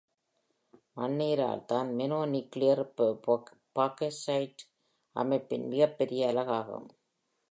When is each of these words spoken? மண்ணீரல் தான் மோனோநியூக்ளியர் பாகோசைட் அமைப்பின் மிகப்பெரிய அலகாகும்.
மண்ணீரல் 0.97 1.65
தான் 1.65 1.89
மோனோநியூக்ளியர் 1.97 2.81
பாகோசைட் 3.75 4.63
அமைப்பின் 5.15 5.65
மிகப்பெரிய 5.67 6.31
அலகாகும். 6.31 6.87